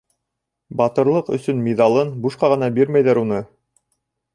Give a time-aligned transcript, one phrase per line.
[0.79, 3.49] «Батырлыҡ өсөн» миҙалын бушҡа ғына бирмәйҙәр уны.